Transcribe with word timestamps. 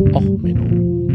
Och, 0.00 0.22
Menno. 0.22 1.08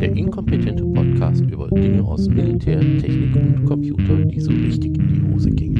Der 0.00 0.12
inkompetente 0.16 0.84
Podcast 0.84 1.42
über 1.42 1.68
Dinge 1.68 2.02
aus 2.02 2.26
Militär, 2.28 2.80
Technik 2.80 3.36
und 3.36 3.64
Computer, 3.66 4.16
die 4.16 4.40
so 4.40 4.50
richtig 4.50 4.98
in 4.98 5.08
die 5.08 5.32
Hose 5.32 5.50
gingen. 5.50 5.76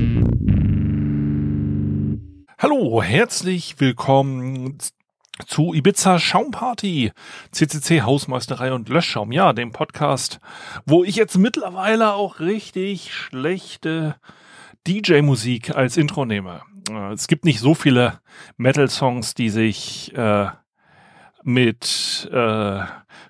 Hallo, 2.57 3.03
herzlich 3.03 3.81
willkommen 3.81 4.79
zu 5.45 5.75
Ibiza 5.75 6.21
Schaumparty, 6.21 7.11
CCC 7.51 8.03
Hausmeisterei 8.03 8.73
und 8.73 8.89
Löschschaum. 8.89 9.33
Ja, 9.33 9.53
dem 9.53 9.73
Podcast, 9.73 10.39
wo 10.87 11.03
ich 11.03 11.17
jetzt 11.17 11.37
mittlerweile 11.37 12.15
auch 12.15 12.39
richtig 12.39 13.13
schlechte 13.13 14.15
DJ-Musik 14.87 15.75
als 15.75 15.97
Intro 15.97 16.25
nehme. 16.25 16.63
Äh, 16.91 17.13
es 17.13 17.27
gibt 17.27 17.45
nicht 17.45 17.61
so 17.61 17.75
viele 17.75 18.21
Metal-Songs, 18.57 19.35
die 19.35 19.51
sich 19.51 20.15
äh, 20.17 20.49
mit 21.43 22.29
äh, 22.33 22.81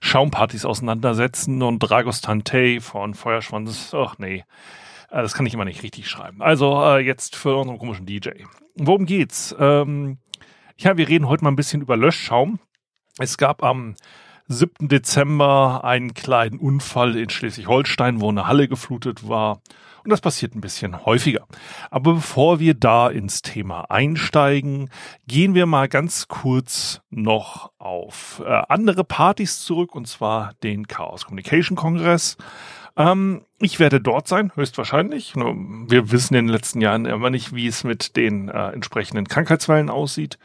Schaumpartys 0.00 0.64
auseinandersetzen 0.64 1.62
und 1.62 1.78
Dragos 1.80 2.20
Tante 2.20 2.80
von 2.80 3.14
Feuerschwanz, 3.14 3.92
ach 3.94 4.18
nee, 4.18 4.44
äh, 5.10 5.22
das 5.22 5.34
kann 5.34 5.46
ich 5.46 5.54
immer 5.54 5.64
nicht 5.64 5.82
richtig 5.82 6.08
schreiben. 6.08 6.42
Also 6.42 6.82
äh, 6.82 6.98
jetzt 6.98 7.36
für 7.36 7.56
unseren 7.56 7.78
komischen 7.78 8.06
DJ. 8.06 8.30
Worum 8.74 9.06
geht's? 9.06 9.54
Ähm, 9.58 10.18
ja, 10.78 10.96
wir 10.96 11.08
reden 11.08 11.28
heute 11.28 11.44
mal 11.44 11.50
ein 11.50 11.56
bisschen 11.56 11.80
über 11.82 11.96
Löschschaum. 11.96 12.58
Es 13.18 13.38
gab 13.38 13.62
am 13.62 13.96
7. 14.48 14.88
Dezember 14.88 15.82
einen 15.84 16.14
kleinen 16.14 16.58
Unfall 16.58 17.16
in 17.16 17.30
Schleswig-Holstein, 17.30 18.20
wo 18.20 18.28
eine 18.28 18.46
Halle 18.46 18.68
geflutet 18.68 19.28
war. 19.28 19.60
Und 20.06 20.10
das 20.10 20.20
passiert 20.20 20.54
ein 20.54 20.60
bisschen 20.60 21.04
häufiger. 21.04 21.48
Aber 21.90 22.14
bevor 22.14 22.60
wir 22.60 22.74
da 22.74 23.08
ins 23.08 23.42
Thema 23.42 23.90
einsteigen, 23.90 24.88
gehen 25.26 25.56
wir 25.56 25.66
mal 25.66 25.88
ganz 25.88 26.28
kurz 26.28 27.00
noch 27.10 27.72
auf 27.78 28.40
äh, 28.46 28.62
andere 28.68 29.02
Partys 29.02 29.62
zurück, 29.62 29.96
und 29.96 30.06
zwar 30.06 30.54
den 30.62 30.86
Chaos 30.86 31.24
Communication 31.24 31.76
Kongress. 31.76 32.36
Ähm, 32.96 33.42
ich 33.58 33.80
werde 33.80 34.00
dort 34.00 34.28
sein, 34.28 34.52
höchstwahrscheinlich. 34.54 35.34
Wir 35.34 36.12
wissen 36.12 36.36
in 36.36 36.46
den 36.46 36.52
letzten 36.52 36.80
Jahren 36.80 37.04
immer 37.04 37.30
nicht, 37.30 37.52
wie 37.52 37.66
es 37.66 37.82
mit 37.82 38.14
den 38.14 38.48
äh, 38.48 38.68
entsprechenden 38.68 39.26
Krankheitswellen 39.26 39.90
aussieht. 39.90 40.38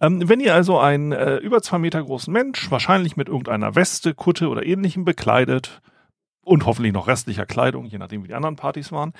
Ähm, 0.00 0.28
wenn 0.28 0.40
ihr 0.40 0.52
also 0.52 0.80
einen 0.80 1.12
äh, 1.12 1.36
über 1.36 1.62
zwei 1.62 1.78
Meter 1.78 2.02
großen 2.02 2.32
Mensch, 2.32 2.72
wahrscheinlich 2.72 3.16
mit 3.16 3.28
irgendeiner 3.28 3.76
Weste, 3.76 4.14
Kutte 4.14 4.48
oder 4.48 4.66
ähnlichem 4.66 5.04
bekleidet, 5.04 5.80
und 6.46 6.64
hoffentlich 6.64 6.92
noch 6.92 7.08
restlicher 7.08 7.44
Kleidung, 7.44 7.86
je 7.86 7.98
nachdem 7.98 8.22
wie 8.22 8.28
die 8.28 8.34
anderen 8.34 8.54
Partys 8.54 8.92
waren, 8.92 9.12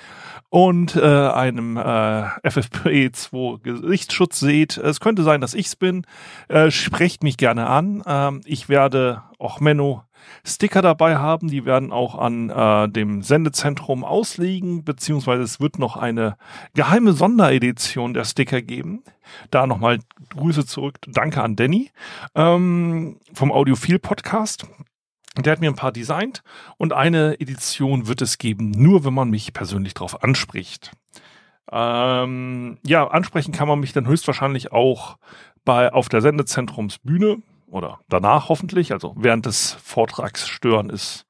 und 0.49 0.95
äh, 0.95 1.01
einem 1.01 1.75
äh, 1.75 1.81
FFP2 1.81 3.59
Gesichtsschutz 3.61 4.39
seht. 4.39 4.77
Es 4.77 5.01
könnte 5.01 5.23
sein, 5.23 5.41
dass 5.41 5.53
ich's 5.53 5.75
bin. 5.75 6.05
Äh, 6.47 6.71
sprecht 6.71 7.23
mich 7.23 7.35
gerne 7.35 7.67
an. 7.67 8.01
Ähm, 8.07 8.41
ich 8.45 8.69
werde 8.69 9.23
auch 9.39 9.59
Menno 9.59 10.03
Sticker 10.45 10.81
dabei 10.81 11.17
haben. 11.17 11.49
Die 11.49 11.65
werden 11.65 11.91
auch 11.91 12.17
an 12.17 12.49
äh, 12.49 12.87
dem 12.87 13.21
Sendezentrum 13.21 14.05
ausliegen, 14.05 14.85
beziehungsweise 14.85 15.43
es 15.43 15.59
wird 15.59 15.79
noch 15.79 15.97
eine 15.97 16.37
geheime 16.75 17.11
Sonderedition 17.11 18.13
der 18.13 18.23
Sticker 18.23 18.61
geben. 18.61 19.03
Da 19.51 19.67
nochmal 19.67 19.99
Grüße 20.29 20.65
zurück. 20.65 20.99
Danke 21.05 21.43
an 21.43 21.57
Danny 21.57 21.91
ähm, 22.35 23.17
vom 23.33 23.51
Audiophil 23.51 23.99
Podcast. 23.99 24.65
Der 25.43 25.53
hat 25.53 25.61
mir 25.61 25.69
ein 25.69 25.75
paar 25.75 25.91
designt 25.91 26.43
und 26.77 26.93
eine 26.93 27.39
Edition 27.39 28.07
wird 28.07 28.21
es 28.21 28.37
geben, 28.37 28.71
nur 28.71 29.05
wenn 29.05 29.13
man 29.13 29.29
mich 29.29 29.53
persönlich 29.53 29.93
darauf 29.93 30.23
anspricht. 30.23 30.91
Ähm, 31.71 32.77
ja, 32.85 33.07
ansprechen 33.07 33.51
kann 33.51 33.67
man 33.67 33.79
mich 33.79 33.93
dann 33.93 34.07
höchstwahrscheinlich 34.07 34.71
auch 34.71 35.17
bei 35.65 35.91
auf 35.91 36.07
der 36.07 36.21
Sendezentrumsbühne 36.21 37.37
oder 37.67 37.99
danach 38.07 38.49
hoffentlich, 38.49 38.93
also 38.93 39.13
während 39.17 39.45
des 39.45 39.73
Vortrags 39.73 40.47
stören 40.47 40.89
ist, 40.89 41.25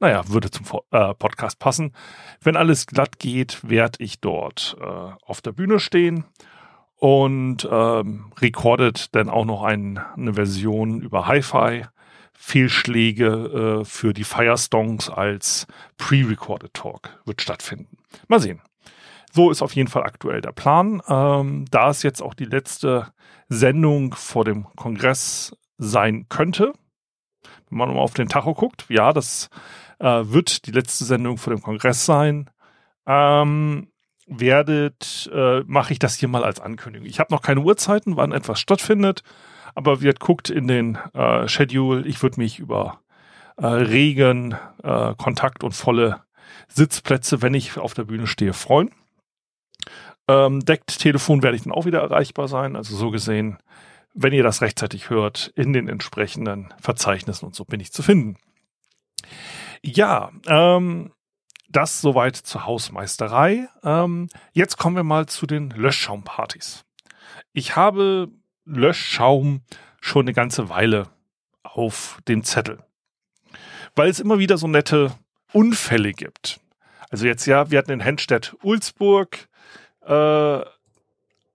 naja, 0.00 0.22
würde 0.28 0.50
zum 0.50 0.66
äh, 0.90 1.14
Podcast 1.14 1.58
passen. 1.58 1.92
Wenn 2.40 2.56
alles 2.56 2.86
glatt 2.86 3.18
geht, 3.18 3.68
werde 3.68 4.02
ich 4.02 4.20
dort 4.20 4.76
äh, 4.80 4.84
auf 4.84 5.40
der 5.40 5.52
Bühne 5.52 5.80
stehen 5.80 6.24
und 6.96 7.68
ähm, 7.70 8.32
recordet 8.40 9.14
dann 9.14 9.28
auch 9.28 9.44
noch 9.44 9.62
ein, 9.62 9.98
eine 9.98 10.34
Version 10.34 11.00
über 11.00 11.26
Hi-Fi. 11.26 11.86
Fehlschläge 12.46 13.80
äh, 13.80 13.84
für 13.86 14.12
die 14.12 14.22
Firestongs 14.22 15.08
als 15.08 15.66
Pre-Recorded 15.96 16.74
Talk 16.74 17.18
wird 17.24 17.40
stattfinden. 17.40 17.96
Mal 18.28 18.38
sehen. 18.38 18.60
So 19.32 19.50
ist 19.50 19.62
auf 19.62 19.74
jeden 19.74 19.88
Fall 19.88 20.04
aktuell 20.04 20.42
der 20.42 20.52
Plan. 20.52 21.00
Ähm, 21.08 21.64
da 21.70 21.88
es 21.88 22.02
jetzt 22.02 22.20
auch 22.20 22.34
die 22.34 22.44
letzte 22.44 23.12
Sendung 23.48 24.14
vor 24.14 24.44
dem 24.44 24.66
Kongress 24.76 25.56
sein 25.78 26.26
könnte. 26.28 26.74
Wenn 27.70 27.78
man 27.78 27.88
mal 27.88 28.00
auf 28.00 28.12
den 28.12 28.28
Tacho 28.28 28.52
guckt, 28.52 28.84
ja, 28.90 29.14
das 29.14 29.48
äh, 29.98 30.06
wird 30.06 30.66
die 30.66 30.72
letzte 30.72 31.04
Sendung 31.04 31.38
vor 31.38 31.54
dem 31.54 31.62
Kongress 31.62 32.04
sein. 32.04 32.50
Ähm, 33.06 33.88
werdet, 34.26 35.30
äh, 35.32 35.62
mache 35.66 35.94
ich 35.94 35.98
das 35.98 36.16
hier 36.16 36.28
mal 36.28 36.44
als 36.44 36.60
Ankündigung. 36.60 37.08
Ich 37.08 37.20
habe 37.20 37.32
noch 37.32 37.40
keine 37.40 37.60
Uhrzeiten, 37.60 38.16
wann 38.16 38.32
etwas 38.32 38.60
stattfindet, 38.60 39.22
aber 39.74 40.00
wird 40.00 40.20
guckt 40.20 40.50
in 40.50 40.66
den 40.66 40.96
äh, 41.14 41.48
Schedule. 41.48 42.06
Ich 42.06 42.22
würde 42.22 42.40
mich 42.40 42.58
über 42.58 43.00
äh, 43.56 43.66
regen 43.66 44.56
äh, 44.82 45.14
Kontakt 45.16 45.64
und 45.64 45.72
volle 45.72 46.22
Sitzplätze, 46.68 47.42
wenn 47.42 47.54
ich 47.54 47.78
auf 47.78 47.94
der 47.94 48.04
Bühne 48.04 48.26
stehe, 48.26 48.52
freuen. 48.52 48.90
Ähm, 50.26 50.60
deckt 50.60 50.98
Telefon 50.98 51.42
werde 51.42 51.56
ich 51.56 51.62
dann 51.64 51.72
auch 51.72 51.84
wieder 51.84 52.00
erreichbar 52.00 52.48
sein. 52.48 52.76
Also 52.76 52.96
so 52.96 53.10
gesehen 53.10 53.58
wenn 54.14 54.32
ihr 54.32 54.44
das 54.44 54.62
rechtzeitig 54.62 55.10
hört, 55.10 55.52
in 55.56 55.72
den 55.72 55.88
entsprechenden 55.88 56.72
Verzeichnissen 56.80 57.46
und 57.46 57.54
so 57.54 57.64
bin 57.64 57.80
ich 57.80 57.92
zu 57.92 58.02
finden. 58.02 58.36
Ja, 59.82 60.30
ähm, 60.46 61.12
das 61.68 62.00
soweit 62.00 62.36
zur 62.36 62.64
Hausmeisterei. 62.64 63.68
Ähm, 63.82 64.28
jetzt 64.52 64.78
kommen 64.78 64.96
wir 64.96 65.02
mal 65.02 65.26
zu 65.26 65.46
den 65.46 65.70
Löschschaumpartys. 65.70 66.84
Ich 67.52 67.74
habe 67.74 68.28
Löschschaum 68.64 69.62
schon 70.00 70.22
eine 70.22 70.32
ganze 70.32 70.68
Weile 70.68 71.08
auf 71.62 72.18
dem 72.28 72.44
Zettel, 72.44 72.78
weil 73.94 74.08
es 74.08 74.20
immer 74.20 74.38
wieder 74.38 74.58
so 74.58 74.68
nette 74.68 75.12
Unfälle 75.52 76.12
gibt. 76.12 76.60
Also 77.10 77.26
jetzt 77.26 77.46
ja, 77.46 77.70
wir 77.70 77.78
hatten 77.78 77.92
in 77.92 78.00
Henstedt-Ulzburg 78.00 79.48
äh, 80.06 80.60
äh, 80.60 80.64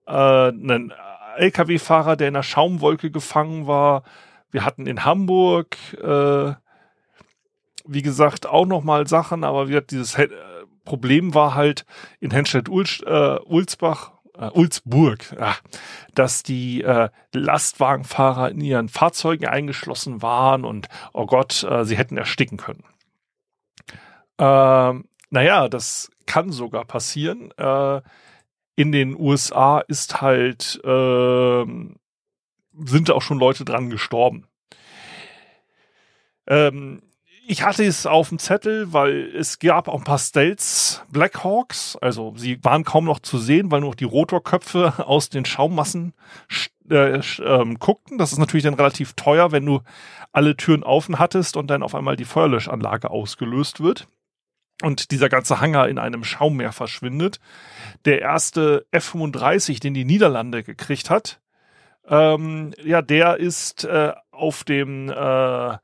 einen 0.08 0.94
LKW-Fahrer, 1.38 2.16
der 2.16 2.30
in 2.30 2.36
einer 2.36 2.44
Schaumwolke 2.44 3.12
gefangen 3.12 3.68
war. 3.68 4.03
Wir 4.52 4.66
hatten 4.66 4.88
in 4.88 5.06
Hamburg, 5.06 5.78
äh, 6.02 6.53
wie 7.86 8.02
gesagt, 8.02 8.46
auch 8.46 8.66
noch 8.66 8.84
mal 8.84 9.08
Sachen, 9.08 9.44
aber 9.44 9.68
wir, 9.68 9.81
dieses 9.81 10.16
äh, 10.16 10.30
Problem 10.86 11.34
war 11.36 11.56
halt 11.56 11.86
in 12.19 12.31
Henstedt-Ulzbach, 12.31 14.12
äh, 14.39 14.50
Ulzburg, 14.53 15.35
ja, 15.38 15.55
dass 16.16 16.44
die 16.44 16.81
äh, 16.81 17.09
Lastwagenfahrer 17.33 18.50
in 18.50 18.61
ihren 18.61 18.89
Fahrzeugen 18.89 19.47
eingeschlossen 19.47 20.22
waren 20.22 20.66
und, 20.66 20.88
oh 21.13 21.25
Gott, 21.25 21.63
äh, 21.63 21.85
sie 21.85 21.97
hätten 21.97 22.17
ersticken 22.17 22.57
können. 22.57 22.83
Ähm, 24.38 25.05
naja, 25.29 25.67
das 25.67 26.09
kann 26.25 26.51
sogar 26.51 26.85
passieren. 26.85 27.51
Äh, 27.57 28.01
in 28.75 28.91
den 28.91 29.19
USA 29.19 29.79
ist 29.79 30.22
halt, 30.22 30.79
äh, 30.85 31.66
sind 32.85 33.11
auch 33.11 33.21
schon 33.21 33.39
Leute 33.39 33.66
dran 33.66 33.89
gestorben. 33.89 34.47
Ähm, 36.47 37.01
ich 37.50 37.64
hatte 37.64 37.84
es 37.84 38.06
auf 38.06 38.30
dem 38.30 38.38
Zettel, 38.38 38.94
weil 38.94 39.36
es 39.36 39.58
gab 39.58 39.88
auch 39.88 39.98
ein 39.98 40.04
paar 40.04 40.20
Stealths 40.20 41.02
Blackhawks. 41.10 41.96
Also 42.00 42.36
sie 42.38 42.64
waren 42.64 42.84
kaum 42.84 43.06
noch 43.06 43.18
zu 43.18 43.40
sehen, 43.40 43.72
weil 43.72 43.81
nur 43.81 43.90
noch 43.90 43.96
die 43.96 44.04
Rotorköpfe 44.04 44.94
aus 45.07 45.30
den 45.30 45.46
Schaummassen 45.46 46.13
äh, 46.92 47.18
äh, 47.18 47.75
guckten. 47.80 48.19
Das 48.19 48.31
ist 48.31 48.38
natürlich 48.38 48.66
dann 48.66 48.75
relativ 48.75 49.13
teuer, 49.13 49.51
wenn 49.51 49.66
du 49.66 49.81
alle 50.31 50.57
Türen 50.57 50.84
offen 50.84 51.18
hattest 51.18 51.57
und 51.57 51.72
dann 51.72 51.81
auf 51.81 51.96
einmal 51.96 52.16
die 52.16 52.25
Feuerlöschanlage 52.25 53.10
ausgelöst 53.10 53.81
wird 53.81 54.07
und 54.84 55.10
dieser 55.10 55.30
ganze 55.30 55.60
Hangar 55.60 55.90
in 55.90 55.98
einem 55.98 56.24
Schaummeer 56.24 56.72
verschwindet. 56.72 57.40
Der 58.06 58.22
erste 58.22 58.86
F-35, 58.92 59.81
den 59.81 59.95
die 59.95 60.06
Niederlande 60.06 60.62
gekriegt 60.62 61.10
hat, 61.10 61.42
ähm, 62.07 62.74
ja, 62.84 63.02
der 63.02 63.38
ist 63.38 63.86
äh, 63.86 64.13
auf 64.31 64.63
dem 64.63 65.10
äh, 65.10 65.78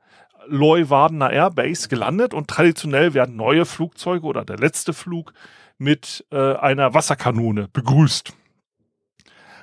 Leuwardener 0.48 1.30
Airbase 1.30 1.88
gelandet 1.88 2.34
und 2.34 2.48
traditionell 2.48 3.14
werden 3.14 3.36
neue 3.36 3.64
Flugzeuge 3.64 4.26
oder 4.26 4.44
der 4.44 4.58
letzte 4.58 4.92
Flug 4.92 5.32
mit 5.78 6.24
äh, 6.30 6.54
einer 6.54 6.94
Wasserkanone 6.94 7.68
begrüßt. 7.72 8.32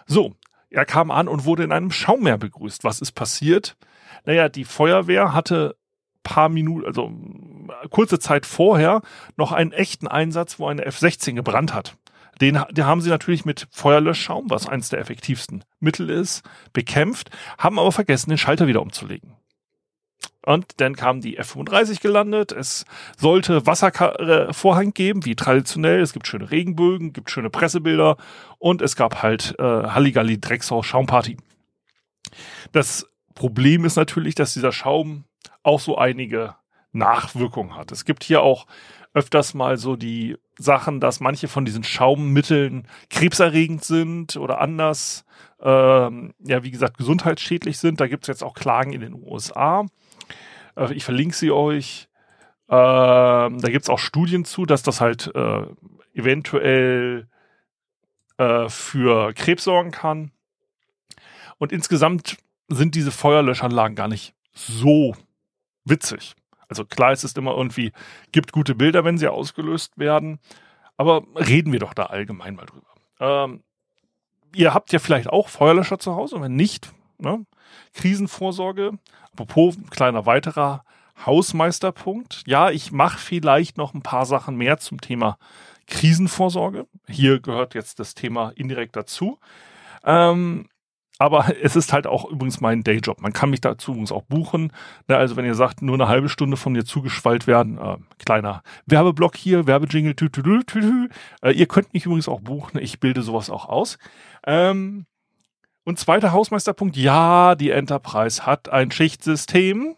So, 0.06 0.36
er 0.70 0.86
kam 0.86 1.12
an 1.12 1.28
und 1.28 1.46
wurde 1.46 1.64
in 1.64 1.72
einem 1.72 1.92
Schaummeer 1.92 2.38
begrüßt. 2.38 2.84
Was 2.84 3.02
ist 3.02 3.14
passiert? 3.14 3.78
Naja, 4.26 4.50
die 4.50 4.66
Feuerwehr 4.66 5.34
hatte 5.34 5.76
paar 6.24 6.50
Minuten, 6.50 6.86
also 6.86 7.12
kurze 7.90 8.18
Zeit 8.20 8.46
vorher 8.46 9.02
noch 9.36 9.52
einen 9.52 9.72
echten 9.72 10.08
Einsatz, 10.08 10.58
wo 10.58 10.68
eine 10.68 10.86
F-16 10.86 11.34
gebrannt 11.34 11.74
hat. 11.74 11.98
Den, 12.42 12.60
den 12.72 12.86
haben 12.86 13.02
sie 13.02 13.10
natürlich 13.10 13.46
mit 13.46 13.68
Feuerlöschschaum, 13.72 14.50
was 14.50 14.68
eines 14.68 14.90
der 14.90 15.00
effektivsten 15.00 15.64
Mittel 15.80 16.10
ist, 16.10 16.44
bekämpft, 16.72 17.30
haben 17.58 17.78
aber 17.78 17.92
vergessen, 17.92 18.30
den 18.30 18.40
Schalter 18.40 18.66
wieder 18.66 18.82
umzulegen. 18.82 19.36
Und 20.46 20.82
dann 20.82 20.96
kam 20.96 21.22
die 21.22 21.38
F-35 21.38 22.02
gelandet. 22.02 22.52
Es 22.52 22.86
sollte 23.18 23.66
Wasservorhang 23.66 24.94
geben, 24.94 25.26
wie 25.26 25.36
traditionell. 25.36 26.02
Es 26.02 26.14
gibt 26.14 26.28
schöne 26.28 26.52
Regenbögen, 26.52 27.14
gibt 27.14 27.32
schöne 27.32 27.50
Pressebilder 27.50 28.18
und 28.60 28.82
es 28.82 28.96
gab 28.96 29.24
halt 29.24 29.56
äh, 29.60 29.64
Halligalli 29.64 30.40
Drecksau 30.40 30.84
Schaumparty. 30.84 31.38
Das 32.72 33.10
Problem 33.36 33.86
ist 33.86 33.96
natürlich, 33.96 34.36
dass 34.36 34.54
dieser 34.54 34.72
Schaum 34.72 35.24
auch 35.64 35.80
so 35.80 35.98
einige 35.98 36.56
Nachwirkungen 36.92 37.76
hat. 37.76 37.92
Es 37.92 38.06
gibt 38.06 38.24
hier 38.24 38.42
auch 38.42 38.68
öfters 39.14 39.54
mal 39.54 39.78
so 39.78 39.96
die 39.96 40.38
Sachen, 40.58 41.00
dass 41.00 41.20
manche 41.20 41.48
von 41.48 41.66
diesen 41.66 41.84
Schaummitteln 41.84 42.88
krebserregend 43.10 43.84
sind 43.84 44.38
oder 44.38 44.60
anders, 44.60 45.26
ähm, 45.62 46.34
ja, 46.40 46.64
wie 46.64 46.72
gesagt, 46.72 46.98
gesundheitsschädlich 46.98 47.78
sind. 47.78 48.00
Da 48.00 48.08
gibt 48.08 48.24
es 48.24 48.28
jetzt 48.28 48.44
auch 48.44 48.54
Klagen 48.54 48.94
in 48.94 49.02
den 49.02 49.14
USA. 49.14 49.86
Äh, 50.76 50.94
ich 50.94 51.04
verlinke 51.04 51.36
sie 51.36 51.52
euch. 51.52 52.08
Ähm, 52.70 53.60
da 53.60 53.70
gibt 53.70 53.84
es 53.84 53.90
auch 53.90 54.00
Studien 54.00 54.46
zu, 54.46 54.66
dass 54.66 54.84
das 54.84 55.02
halt 55.02 55.32
äh, 55.36 55.66
eventuell 56.14 57.28
äh, 58.38 58.70
für 58.70 59.34
Krebs 59.34 59.64
sorgen 59.64 59.92
kann. 59.92 60.32
Und 61.58 61.72
insgesamt 61.72 62.38
sind 62.68 62.96
diese 62.96 63.12
Feuerlöschanlagen 63.12 63.96
gar 63.96 64.08
nicht 64.08 64.34
so 64.54 65.16
witzig. 65.86 66.36
Also 66.68 66.86
klar, 66.86 67.12
es 67.12 67.24
ist 67.24 67.38
immer 67.38 67.56
irgendwie, 67.56 67.92
gibt 68.32 68.52
gute 68.52 68.76
Bilder, 68.76 69.04
wenn 69.04 69.18
sie 69.18 69.28
ausgelöst 69.28 69.98
werden. 69.98 70.40
Aber 70.98 71.24
reden 71.36 71.72
wir 71.72 71.80
doch 71.80 71.94
da 71.94 72.06
allgemein 72.06 72.56
mal 72.56 72.66
drüber. 72.66 72.88
Ähm, 73.20 73.64
ihr 74.56 74.74
habt 74.74 74.92
ja 74.92 75.00
vielleicht 75.00 75.28
auch 75.28 75.50
Feuerlöscher 75.50 76.00
zu 76.00 76.16
Hause, 76.16 76.42
wenn 76.42 76.56
nicht, 76.56 76.92
ne? 77.18 77.46
Krisenvorsorge. 77.94 78.92
Apropos, 79.32 79.78
kleiner 79.90 80.26
weiterer 80.26 80.84
Hausmeisterpunkt. 81.26 82.44
Ja, 82.46 82.72
ich 82.72 82.92
mache 82.92 83.18
vielleicht 83.18 83.78
noch 83.78 83.94
ein 83.94 84.02
paar 84.02 84.26
Sachen 84.26 84.56
mehr 84.56 84.78
zum 84.78 85.00
Thema 85.02 85.38
Krisenvorsorge. 85.88 86.88
Hier 87.08 87.40
gehört 87.40 87.76
jetzt 87.76 88.00
das 88.00 88.16
Thema 88.16 88.52
indirekt 88.56 88.96
dazu. 88.96 89.40
Ähm, 90.04 90.68
aber 91.20 91.46
es 91.62 91.76
ist 91.76 91.94
halt 91.94 92.08
auch 92.08 92.26
übrigens 92.26 92.62
mein 92.62 92.84
Dayjob. 92.84 93.22
Man 93.22 93.34
kann 93.34 93.50
mich 93.50 93.62
dazu 93.62 93.92
übrigens 93.92 94.12
auch 94.12 94.24
buchen. 94.24 94.72
Ne, 95.08 95.18
also 95.18 95.36
wenn 95.36 95.46
ihr 95.46 95.56
sagt, 95.56 95.82
nur 95.82 95.96
eine 95.96 96.08
halbe 96.08 96.30
Stunde 96.30 96.58
von 96.58 96.74
mir 96.74 96.86
zugeschwallt 96.86 97.48
werden, 97.48 97.78
äh, 97.78 97.98
kleiner 98.24 98.64
Werbeblock 98.86 99.36
hier, 99.36 99.68
Werbejingle. 99.68 100.16
Äh, 101.42 101.52
ihr 101.52 101.66
könnt 101.68 101.94
mich 101.94 102.06
übrigens 102.06 102.28
auch 102.28 102.42
buchen. 102.42 102.80
Ich 102.80 103.00
bilde 103.00 103.22
sowas 103.22 103.50
auch 103.50 103.70
aus. 103.70 103.98
Ähm, 104.46 105.06
und 105.84 106.00
zweiter 106.00 106.32
Hausmeisterpunkt, 106.32 106.96
ja, 106.96 107.56
die 107.56 107.72
Enterprise 107.72 108.46
hat 108.46 108.70
ein 108.70 108.92
Schichtsystem. 108.92 109.96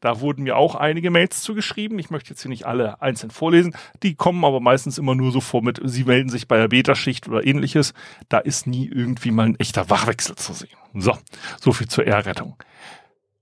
Da 0.00 0.20
wurden 0.20 0.44
mir 0.44 0.56
auch 0.56 0.76
einige 0.76 1.10
Mails 1.10 1.42
zugeschrieben. 1.42 1.98
Ich 1.98 2.10
möchte 2.10 2.30
jetzt 2.30 2.42
hier 2.42 2.50
nicht 2.50 2.66
alle 2.66 3.02
einzeln 3.02 3.30
vorlesen. 3.30 3.74
Die 4.02 4.14
kommen 4.14 4.44
aber 4.44 4.60
meistens 4.60 4.96
immer 4.96 5.16
nur 5.16 5.32
so 5.32 5.40
vor 5.40 5.62
mit, 5.62 5.80
sie 5.82 6.04
melden 6.04 6.28
sich 6.28 6.46
bei 6.46 6.56
der 6.56 6.68
Beta-Schicht 6.68 7.28
oder 7.28 7.44
ähnliches. 7.44 7.94
Da 8.28 8.38
ist 8.38 8.66
nie 8.68 8.86
irgendwie 8.86 9.32
mal 9.32 9.46
ein 9.46 9.58
echter 9.58 9.90
Wachwechsel 9.90 10.36
zu 10.36 10.52
sehen. 10.52 10.76
So, 10.94 11.18
so 11.60 11.72
viel 11.72 11.88
zur 11.88 12.06
Ehrrettung. 12.06 12.56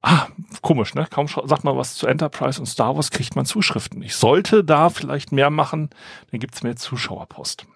Ah, 0.00 0.28
komisch, 0.62 0.94
ne? 0.94 1.06
Kaum 1.10 1.26
sagt 1.26 1.64
man 1.64 1.76
was 1.76 1.96
zu 1.96 2.06
Enterprise 2.06 2.60
und 2.60 2.66
Star 2.66 2.94
Wars, 2.96 3.10
kriegt 3.10 3.34
man 3.36 3.44
Zuschriften. 3.44 4.02
Ich 4.02 4.14
sollte 4.14 4.62
da 4.64 4.88
vielleicht 4.88 5.32
mehr 5.32 5.50
machen, 5.50 5.90
dann 6.30 6.40
gibt's 6.40 6.62
mehr 6.62 6.76
Zuschauerpost. 6.76 7.66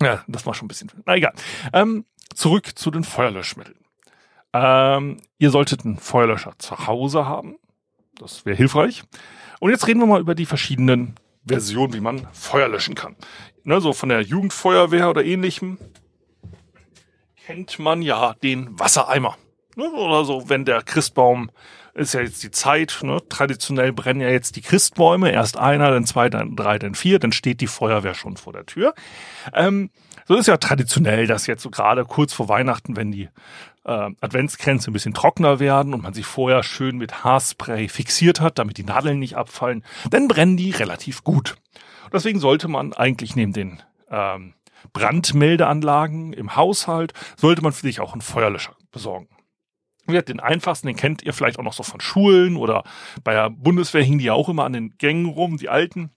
Ja, 0.00 0.22
das 0.28 0.46
war 0.46 0.54
schon 0.54 0.66
ein 0.66 0.68
bisschen. 0.68 0.92
Na 1.04 1.16
egal. 1.16 1.32
Ähm, 1.72 2.04
zurück 2.38 2.78
zu 2.78 2.90
den 2.90 3.04
Feuerlöschmitteln. 3.04 3.78
Ähm, 4.52 5.18
ihr 5.38 5.50
solltet 5.50 5.84
einen 5.84 5.98
Feuerlöscher 5.98 6.52
zu 6.58 6.86
Hause 6.86 7.26
haben. 7.26 7.56
Das 8.16 8.46
wäre 8.46 8.56
hilfreich. 8.56 9.02
Und 9.60 9.70
jetzt 9.70 9.86
reden 9.86 10.00
wir 10.00 10.06
mal 10.06 10.20
über 10.20 10.34
die 10.34 10.46
verschiedenen 10.46 11.16
Versionen, 11.46 11.92
wie 11.94 12.00
man 12.00 12.28
Feuer 12.32 12.68
löschen 12.68 12.94
kann. 12.94 13.16
Ne, 13.64 13.80
so 13.80 13.92
von 13.92 14.08
der 14.08 14.22
Jugendfeuerwehr 14.22 15.10
oder 15.10 15.24
ähnlichem 15.24 15.78
kennt 17.44 17.78
man 17.78 18.02
ja 18.02 18.34
den 18.34 18.78
Wassereimer. 18.78 19.36
Ne, 19.78 19.88
oder 19.92 20.24
so, 20.24 20.48
wenn 20.48 20.64
der 20.64 20.82
Christbaum 20.82 21.52
ist 21.94 22.12
ja 22.12 22.20
jetzt 22.20 22.42
die 22.42 22.50
Zeit, 22.50 22.98
ne? 23.02 23.22
traditionell 23.28 23.92
brennen 23.92 24.20
ja 24.20 24.28
jetzt 24.28 24.56
die 24.56 24.60
Christbäume, 24.60 25.30
erst 25.30 25.56
einer, 25.56 25.92
dann 25.92 26.04
zwei, 26.04 26.28
dann 26.28 26.56
drei, 26.56 26.80
dann 26.80 26.96
vier, 26.96 27.20
dann 27.20 27.30
steht 27.30 27.60
die 27.60 27.68
Feuerwehr 27.68 28.14
schon 28.14 28.36
vor 28.36 28.52
der 28.52 28.66
Tür. 28.66 28.92
Ähm, 29.54 29.90
so 30.26 30.34
ist 30.34 30.48
ja 30.48 30.56
traditionell, 30.56 31.28
dass 31.28 31.46
jetzt 31.46 31.62
so 31.62 31.70
gerade 31.70 32.04
kurz 32.04 32.32
vor 32.32 32.48
Weihnachten, 32.48 32.96
wenn 32.96 33.12
die 33.12 33.28
äh, 33.84 34.10
Adventskränze 34.20 34.90
ein 34.90 34.94
bisschen 34.94 35.14
trockener 35.14 35.60
werden 35.60 35.94
und 35.94 36.02
man 36.02 36.12
sich 36.12 36.26
vorher 36.26 36.64
schön 36.64 36.98
mit 36.98 37.22
Haarspray 37.22 37.86
fixiert 37.88 38.40
hat, 38.40 38.58
damit 38.58 38.78
die 38.78 38.84
Nadeln 38.84 39.20
nicht 39.20 39.36
abfallen, 39.36 39.84
dann 40.10 40.26
brennen 40.26 40.56
die 40.56 40.72
relativ 40.72 41.22
gut. 41.22 41.54
Deswegen 42.12 42.40
sollte 42.40 42.66
man 42.66 42.94
eigentlich 42.94 43.36
neben 43.36 43.52
den 43.52 43.80
ähm, 44.10 44.54
Brandmeldeanlagen 44.92 46.32
im 46.32 46.56
Haushalt, 46.56 47.12
sollte 47.36 47.62
man 47.62 47.72
für 47.72 47.82
sich 47.82 48.00
auch 48.00 48.12
einen 48.12 48.22
Feuerlöscher 48.22 48.74
besorgen. 48.90 49.28
Den 50.08 50.40
einfachsten, 50.40 50.86
den 50.86 50.96
kennt 50.96 51.22
ihr 51.22 51.32
vielleicht 51.32 51.58
auch 51.58 51.64
noch 51.64 51.72
so 51.74 51.82
von 51.82 52.00
Schulen 52.00 52.56
oder 52.56 52.84
bei 53.24 53.34
der 53.34 53.50
Bundeswehr 53.50 54.02
hingen 54.02 54.18
die 54.18 54.26
ja 54.26 54.32
auch 54.32 54.48
immer 54.48 54.64
an 54.64 54.72
den 54.72 54.96
Gängen 54.98 55.26
rum, 55.26 55.58
die 55.58 55.68
alten 55.68 56.10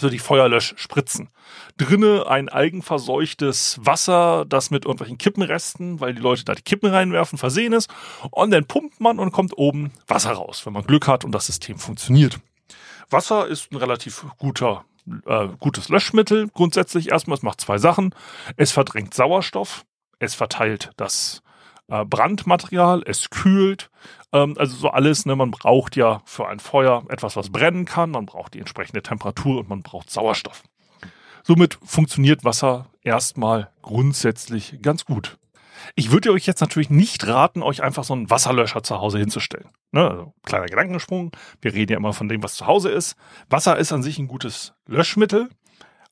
so 0.00 0.08
die 0.08 0.18
Feuerlöschspritzen. 0.18 1.28
Drinne 1.76 2.26
ein 2.28 2.48
eigenverseuchtes 2.48 3.78
Wasser, 3.82 4.44
das 4.48 4.70
mit 4.70 4.84
irgendwelchen 4.84 5.18
Kippenresten, 5.18 6.00
weil 6.00 6.14
die 6.14 6.22
Leute 6.22 6.44
da 6.44 6.54
die 6.54 6.62
Kippen 6.62 6.90
reinwerfen, 6.90 7.36
versehen 7.36 7.72
ist. 7.72 7.90
Und 8.30 8.52
dann 8.52 8.64
pumpt 8.64 9.00
man 9.00 9.18
und 9.18 9.32
kommt 9.32 9.58
oben 9.58 9.92
Wasser 10.06 10.32
raus, 10.32 10.64
wenn 10.64 10.72
man 10.72 10.84
Glück 10.84 11.08
hat 11.08 11.24
und 11.24 11.32
das 11.32 11.46
System 11.46 11.78
funktioniert. 11.78 12.38
Wasser 13.10 13.48
ist 13.48 13.72
ein 13.72 13.76
relativ 13.76 14.24
guter, 14.38 14.84
äh, 15.26 15.48
gutes 15.58 15.88
Löschmittel. 15.88 16.48
Grundsätzlich 16.48 17.10
erstmal, 17.10 17.36
es 17.36 17.42
macht 17.42 17.60
zwei 17.60 17.78
Sachen. 17.78 18.14
Es 18.56 18.70
verdrängt 18.70 19.14
Sauerstoff, 19.14 19.84
es 20.20 20.34
verteilt 20.34 20.92
das 20.96 21.42
äh, 21.88 22.04
Brandmaterial, 22.04 23.02
es 23.06 23.30
kühlt, 23.30 23.90
ähm, 24.32 24.54
also 24.58 24.76
so 24.76 24.90
alles, 24.90 25.26
ne, 25.26 25.36
man 25.36 25.50
braucht 25.50 25.96
ja 25.96 26.22
für 26.24 26.48
ein 26.48 26.60
Feuer 26.60 27.04
etwas, 27.08 27.36
was 27.36 27.50
brennen 27.50 27.84
kann, 27.84 28.10
man 28.10 28.26
braucht 28.26 28.54
die 28.54 28.60
entsprechende 28.60 29.02
Temperatur 29.02 29.60
und 29.60 29.68
man 29.68 29.82
braucht 29.82 30.10
Sauerstoff. 30.10 30.62
Somit 31.42 31.78
funktioniert 31.82 32.44
Wasser 32.44 32.86
erstmal 33.02 33.70
grundsätzlich 33.82 34.80
ganz 34.82 35.04
gut. 35.04 35.38
Ich 35.94 36.10
würde 36.10 36.32
euch 36.32 36.44
jetzt 36.44 36.60
natürlich 36.60 36.90
nicht 36.90 37.26
raten, 37.26 37.62
euch 37.62 37.82
einfach 37.82 38.04
so 38.04 38.12
einen 38.12 38.28
Wasserlöscher 38.28 38.82
zu 38.82 39.00
Hause 39.00 39.18
hinzustellen. 39.18 39.68
Ne, 39.92 40.08
also 40.08 40.34
kleiner 40.44 40.66
Gedankensprung. 40.66 41.32
Wir 41.62 41.72
reden 41.72 41.92
ja 41.92 41.98
immer 41.98 42.12
von 42.12 42.28
dem, 42.28 42.42
was 42.42 42.54
zu 42.54 42.66
Hause 42.66 42.90
ist. 42.90 43.16
Wasser 43.48 43.78
ist 43.78 43.92
an 43.92 44.02
sich 44.02 44.18
ein 44.18 44.28
gutes 44.28 44.74
Löschmittel, 44.86 45.48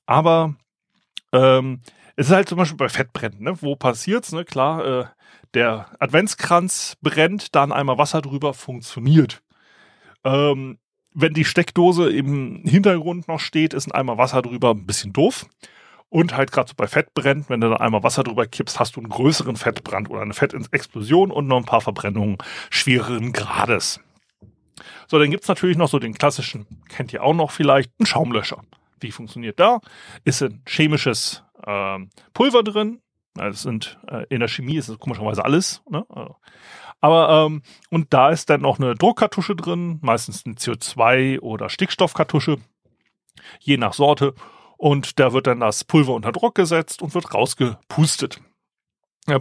aber 0.05 0.55
ähm, 1.33 1.81
es 2.15 2.27
ist 2.27 2.33
halt 2.33 2.49
zum 2.49 2.57
Beispiel 2.57 2.77
bei 2.77 2.89
Fettbrennen. 2.89 3.43
Ne? 3.43 3.61
Wo 3.61 3.75
passiert's? 3.75 4.31
Ne? 4.31 4.43
Klar, 4.43 4.85
äh, 4.85 5.05
der 5.53 5.87
Adventskranz 5.99 6.97
brennt, 7.01 7.55
dann 7.55 7.71
einmal 7.71 7.97
Wasser 7.97 8.21
drüber, 8.21 8.53
funktioniert. 8.53 9.41
Ähm, 10.23 10.77
wenn 11.13 11.33
die 11.33 11.45
Steckdose 11.45 12.09
im 12.11 12.61
Hintergrund 12.63 13.27
noch 13.27 13.39
steht, 13.39 13.73
ist 13.73 13.87
ein 13.87 13.91
Eimer 13.91 14.17
Wasser 14.17 14.41
drüber 14.41 14.71
ein 14.71 14.85
bisschen 14.85 15.13
doof. 15.13 15.47
Und 16.09 16.37
halt 16.37 16.51
gerade 16.51 16.69
so 16.69 16.75
bei 16.77 16.87
Fett 16.87 17.13
brennt, 17.13 17.49
wenn 17.49 17.59
du 17.59 17.69
da 17.69 17.77
einmal 17.77 18.03
Wasser 18.03 18.23
drüber 18.23 18.45
kippst, 18.45 18.79
hast 18.79 18.95
du 18.95 19.01
einen 19.01 19.09
größeren 19.09 19.55
Fettbrand 19.57 20.09
oder 20.09 20.21
eine 20.21 20.33
Fettexplosion 20.33 21.31
und 21.31 21.47
noch 21.47 21.57
ein 21.57 21.65
paar 21.65 21.81
Verbrennungen 21.81 22.37
schwereren 22.69 23.33
Grades. 23.33 23.99
So, 25.07 25.19
dann 25.19 25.31
gibt's 25.31 25.47
natürlich 25.47 25.75
noch 25.75 25.89
so 25.89 25.99
den 25.99 26.13
klassischen, 26.13 26.67
kennt 26.87 27.11
ihr 27.13 27.23
auch 27.23 27.33
noch 27.33 27.51
vielleicht, 27.51 27.91
einen 27.99 28.05
Schaumlöscher. 28.05 28.61
Wie 28.99 29.11
funktioniert 29.11 29.59
da? 29.59 29.79
Ist 30.23 30.43
ein 30.43 30.61
chemisches 30.67 31.43
äh, 31.65 31.97
Pulver 32.33 32.63
drin, 32.63 33.01
das 33.37 33.61
sind 33.61 33.99
äh, 34.07 34.25
in 34.29 34.39
der 34.39 34.47
Chemie 34.47 34.77
ist 34.77 34.89
es 34.89 34.99
komischerweise 34.99 35.43
alles. 35.43 35.81
Ne? 35.89 36.05
Also, 36.09 36.35
aber 36.99 37.45
ähm, 37.45 37.61
und 37.89 38.13
da 38.13 38.29
ist 38.29 38.49
dann 38.49 38.61
noch 38.61 38.79
eine 38.79 38.95
Druckkartusche 38.95 39.55
drin, 39.55 39.99
meistens 40.01 40.45
eine 40.45 40.55
CO2 40.55 41.39
oder 41.39 41.69
Stickstoffkartusche, 41.69 42.57
je 43.59 43.77
nach 43.77 43.93
Sorte. 43.93 44.33
Und 44.77 45.19
da 45.19 45.33
wird 45.33 45.47
dann 45.47 45.59
das 45.59 45.83
Pulver 45.83 46.13
unter 46.13 46.31
Druck 46.31 46.55
gesetzt 46.55 47.01
und 47.01 47.13
wird 47.15 47.33
rausgepustet. 47.33 48.41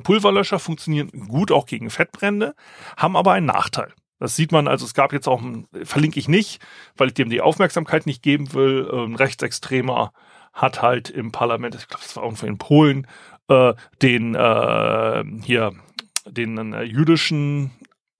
Pulverlöscher 0.02 0.58
funktionieren 0.58 1.10
gut 1.28 1.52
auch 1.52 1.66
gegen 1.66 1.90
Fettbrände, 1.90 2.54
haben 2.96 3.16
aber 3.16 3.32
einen 3.32 3.46
Nachteil. 3.46 3.92
Das 4.18 4.34
sieht 4.34 4.50
man, 4.50 4.66
also 4.66 4.84
es 4.86 4.94
gab 4.94 5.12
jetzt 5.12 5.28
auch, 5.28 5.42
verlinke 5.84 6.18
ich 6.18 6.26
nicht, 6.26 6.60
weil 6.96 7.08
ich 7.08 7.14
dem 7.14 7.28
die 7.28 7.42
Aufmerksamkeit 7.42 8.06
nicht 8.06 8.22
geben 8.22 8.52
will. 8.54 8.88
Ein 8.90 9.14
Rechtsextremer 9.14 10.12
hat 10.52 10.80
halt 10.80 11.10
im 11.10 11.32
Parlament, 11.32 11.74
ich 11.74 11.86
glaube, 11.86 12.02
das 12.02 12.16
war 12.16 12.24
irgendwo 12.24 12.46
in 12.46 12.58
Polen, 12.58 13.06
äh, 13.48 13.74
den 14.02 14.34
äh, 14.34 15.24
hier 15.42 15.72
den 16.26 16.72
äh, 16.72 16.82
jüdischen, 16.82 17.70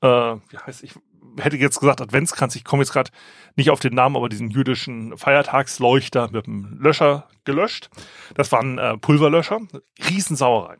äh, 0.01 0.07
wie 0.09 0.59
heißt 0.65 0.85
ich, 0.85 0.95
hätte 1.39 1.57
jetzt 1.57 1.81
gesagt 1.81 2.01
Adventskranz, 2.01 2.57
ich 2.57 2.65
komme 2.65 2.83
jetzt 2.83 2.93
gerade 2.93 3.11
nicht 3.57 3.71
auf 3.71 3.81
den 3.81 3.95
Namen, 3.95 4.17
aber 4.17 4.29
diesen 4.29 4.51
jüdischen 4.51 5.17
Feiertagsleuchter 5.17 6.31
mit 6.31 6.47
dem 6.47 6.79
Löscher 6.81 7.29
gelöscht. 7.45 7.91
Das 8.35 8.53
waren 8.53 8.79
äh, 8.79 8.97
Pulverlöscher, 8.97 9.61
Riesensauerei. 10.09 10.77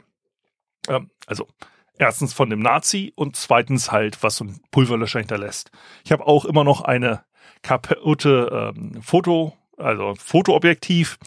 Ähm, 0.89 1.11
also 1.27 1.47
erstens 1.99 2.33
von 2.33 2.51
dem 2.51 2.61
Nazi 2.61 3.13
und 3.17 3.37
zweitens 3.37 3.93
halt, 3.93 4.23
was 4.23 4.37
so 4.37 4.45
ein 4.45 4.61
Pulverlöscher 4.71 5.19
hinterlässt. 5.19 5.71
Ich 6.05 6.13
habe 6.13 6.27
auch 6.27 6.45
immer 6.45 6.65
noch 6.65 6.83
eine 6.83 7.25
kaputte 7.63 8.73
ähm, 8.77 9.03
Foto, 9.03 9.55
also 9.77 10.15
Fotoobjektiv, 10.17 11.19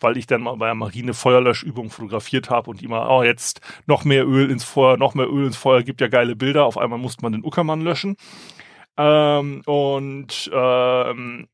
weil 0.00 0.16
ich 0.16 0.26
dann 0.26 0.42
mal 0.42 0.56
bei 0.56 0.66
einer 0.66 0.74
Marine 0.74 1.14
Feuerlöschübung 1.14 1.90
fotografiert 1.90 2.50
habe 2.50 2.70
und 2.70 2.82
immer, 2.82 3.08
oh, 3.10 3.22
jetzt 3.22 3.60
noch 3.86 4.04
mehr 4.04 4.26
Öl 4.26 4.50
ins 4.50 4.64
Feuer, 4.64 4.96
noch 4.96 5.14
mehr 5.14 5.28
Öl 5.28 5.46
ins 5.46 5.56
Feuer, 5.56 5.82
gibt 5.82 6.00
ja 6.00 6.08
geile 6.08 6.36
Bilder. 6.36 6.64
Auf 6.64 6.78
einmal 6.78 6.98
musste 6.98 7.22
man 7.22 7.32
den 7.32 7.44
Uckermann 7.44 7.80
löschen. 7.80 8.16
Ähm, 8.96 9.62
und 9.66 10.50
ähm, 10.52 11.48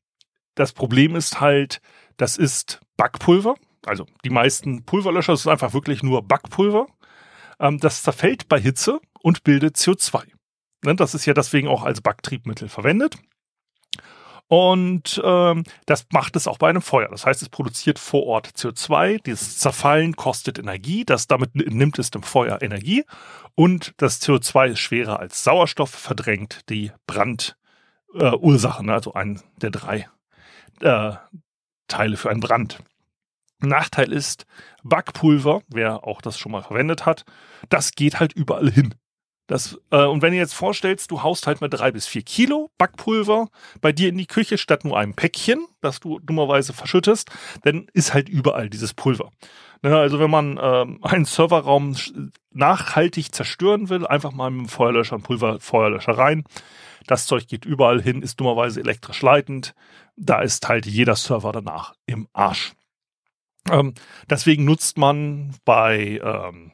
das 0.55 0.73
Problem 0.73 1.15
ist 1.15 1.41
halt, 1.41 1.81
das 2.17 2.37
ist 2.37 2.81
Backpulver. 2.97 3.55
Also 3.85 4.05
die 4.23 4.29
meisten 4.29 4.85
Pulverlöscher 4.85 5.33
ist 5.33 5.47
einfach 5.47 5.73
wirklich 5.73 6.03
nur 6.03 6.21
Backpulver. 6.23 6.87
Ähm, 7.59 7.79
das 7.79 8.03
zerfällt 8.03 8.47
bei 8.47 8.59
Hitze 8.59 8.99
und 9.21 9.43
bildet 9.43 9.75
CO2. 9.75 10.23
Ne, 10.85 10.95
das 10.95 11.15
ist 11.15 11.25
ja 11.25 11.33
deswegen 11.33 11.67
auch 11.67 11.83
als 11.83 12.01
Backtriebmittel 12.01 12.69
verwendet. 12.69 13.17
Und 14.47 15.21
ähm, 15.23 15.63
das 15.85 16.05
macht 16.11 16.35
es 16.35 16.47
auch 16.47 16.57
bei 16.57 16.69
einem 16.69 16.81
Feuer. 16.81 17.09
Das 17.09 17.25
heißt, 17.25 17.41
es 17.41 17.49
produziert 17.49 17.97
vor 17.97 18.23
Ort 18.25 18.49
CO2. 18.49 19.23
Dieses 19.23 19.57
Zerfallen 19.57 20.15
kostet 20.15 20.59
Energie. 20.59 21.05
Das 21.05 21.27
damit 21.27 21.55
nimmt 21.55 21.97
es 21.97 22.11
dem 22.11 22.23
Feuer 22.23 22.61
Energie. 22.61 23.03
Und 23.55 23.93
das 23.97 24.21
CO2 24.21 24.69
ist 24.69 24.79
schwerer 24.79 25.19
als 25.19 25.43
Sauerstoff, 25.43 25.89
verdrängt 25.91 26.69
die 26.69 26.91
Brandursachen, 27.07 28.89
äh, 28.89 28.91
also 28.91 29.13
ein 29.13 29.41
der 29.61 29.71
drei 29.71 30.07
äh, 30.81 31.13
Teile 31.87 32.17
für 32.17 32.29
einen 32.29 32.39
Brand. 32.39 32.79
Nachteil 33.59 34.11
ist, 34.11 34.45
Backpulver, 34.83 35.61
wer 35.69 36.03
auch 36.05 36.21
das 36.21 36.37
schon 36.37 36.51
mal 36.51 36.63
verwendet 36.63 37.05
hat, 37.05 37.23
das 37.69 37.93
geht 37.93 38.19
halt 38.19 38.33
überall 38.33 38.69
hin. 38.69 38.95
Das, 39.47 39.77
äh, 39.91 40.05
und 40.05 40.21
wenn 40.21 40.33
ihr 40.33 40.39
jetzt 40.39 40.53
vorstellst, 40.53 41.11
du 41.11 41.21
haust 41.21 41.47
halt 41.47 41.59
mit 41.59 41.73
drei 41.73 41.91
bis 41.91 42.07
vier 42.07 42.21
Kilo 42.21 42.71
Backpulver 42.77 43.49
bei 43.81 43.91
dir 43.91 44.09
in 44.09 44.17
die 44.17 44.25
Küche 44.25 44.57
statt 44.57 44.85
nur 44.85 44.97
einem 44.97 45.13
Päckchen, 45.13 45.65
das 45.81 45.99
du 45.99 46.19
dummerweise 46.19 46.73
verschüttest, 46.73 47.29
dann 47.63 47.87
ist 47.93 48.13
halt 48.13 48.29
überall 48.29 48.69
dieses 48.69 48.93
Pulver. 48.93 49.31
Ne, 49.81 49.97
also 49.97 50.17
wenn 50.19 50.31
man 50.31 50.57
ähm, 50.61 50.99
einen 51.03 51.25
Serverraum 51.25 51.95
nachhaltig 52.51 53.35
zerstören 53.35 53.89
will, 53.89 54.07
einfach 54.07 54.31
mal 54.31 54.49
mit 54.49 54.67
dem 54.67 54.69
Feuerlöscher 54.69 55.15
und 55.17 55.23
Pulverfeuerlöscher 55.23 56.17
rein. 56.17 56.45
Das 57.05 57.25
Zeug 57.25 57.47
geht 57.47 57.65
überall 57.65 58.01
hin, 58.01 58.21
ist 58.21 58.39
dummerweise 58.39 58.79
elektrisch 58.79 59.21
leitend. 59.21 59.75
Da 60.15 60.41
ist 60.41 60.69
halt 60.69 60.85
jeder 60.85 61.17
Server 61.17 61.51
danach 61.51 61.95
im 62.05 62.29
Arsch. 62.31 62.73
Ähm, 63.69 63.93
deswegen 64.29 64.63
nutzt 64.63 64.97
man 64.97 65.55
bei 65.65 66.21
ähm, 66.23 66.71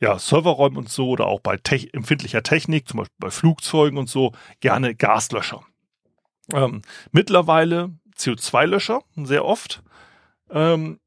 ja, 0.00 0.18
Serverräumen 0.18 0.78
und 0.78 0.88
so 0.88 1.08
oder 1.08 1.26
auch 1.26 1.40
bei 1.40 1.56
te 1.56 1.88
empfindlicher 1.92 2.42
Technik, 2.42 2.88
zum 2.88 2.98
Beispiel 2.98 3.16
bei 3.18 3.30
Flugzeugen 3.30 3.98
und 3.98 4.08
so, 4.08 4.32
gerne 4.60 4.94
Gaslöscher. 4.94 5.62
Ähm, 6.52 6.82
mittlerweile 7.12 7.90
CO2-Löscher, 8.16 9.02
sehr 9.16 9.44
oft, 9.44 9.82
ähm, 10.50 11.00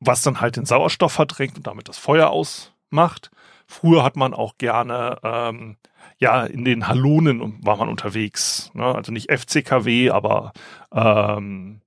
was 0.00 0.22
dann 0.22 0.40
halt 0.40 0.56
den 0.56 0.64
Sauerstoff 0.64 1.12
verdrängt 1.12 1.56
und 1.56 1.66
damit 1.66 1.88
das 1.88 1.98
Feuer 1.98 2.30
ausmacht. 2.30 3.30
Früher 3.66 4.02
hat 4.04 4.16
man 4.16 4.32
auch 4.32 4.56
gerne, 4.58 5.18
ähm, 5.22 5.76
ja, 6.18 6.44
in 6.44 6.64
den 6.64 6.88
Halonen 6.88 7.64
war 7.64 7.76
man 7.76 7.88
unterwegs. 7.88 8.70
Ne? 8.74 8.84
Also 8.84 9.12
nicht 9.12 9.30
FCKW, 9.30 10.10
aber 10.10 10.52
ähm, 10.92 11.82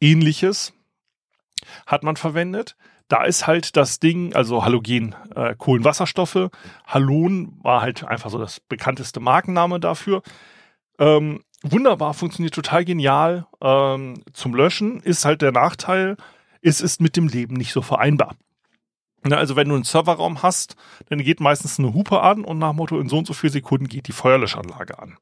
ähnliches 0.00 0.72
hat 1.86 2.02
man 2.02 2.16
verwendet. 2.16 2.76
Da 3.08 3.24
ist 3.24 3.46
halt 3.46 3.76
das 3.76 4.00
Ding, 4.00 4.34
also 4.34 4.64
Halogen, 4.64 5.14
äh, 5.34 5.54
Kohlenwasserstoffe. 5.56 6.50
Halon 6.86 7.58
war 7.62 7.80
halt 7.80 8.04
einfach 8.04 8.30
so 8.30 8.38
das 8.38 8.60
bekannteste 8.60 9.20
Markenname 9.20 9.80
dafür. 9.80 10.22
Ähm, 10.98 11.42
wunderbar, 11.62 12.12
funktioniert 12.12 12.54
total 12.54 12.84
genial. 12.84 13.46
Ähm, 13.62 14.22
zum 14.34 14.54
Löschen 14.54 15.00
ist 15.00 15.24
halt 15.24 15.40
der 15.40 15.52
Nachteil, 15.52 16.16
es 16.60 16.80
ist 16.80 17.00
mit 17.00 17.16
dem 17.16 17.28
Leben 17.28 17.54
nicht 17.54 17.72
so 17.72 17.80
vereinbar. 17.80 18.34
Na, 19.24 19.36
also 19.36 19.56
wenn 19.56 19.68
du 19.68 19.74
einen 19.74 19.84
Serverraum 19.84 20.42
hast, 20.42 20.76
dann 21.08 21.18
geht 21.18 21.40
meistens 21.40 21.78
eine 21.78 21.92
Hupe 21.94 22.20
an 22.20 22.44
und 22.44 22.58
nach 22.58 22.72
Motto 22.72 23.00
in 23.00 23.08
so 23.08 23.18
und 23.18 23.26
so 23.26 23.32
vier 23.32 23.50
Sekunden 23.50 23.88
geht 23.88 24.06
die 24.06 24.12
Feuerlöschanlage 24.12 24.98
an. 24.98 25.16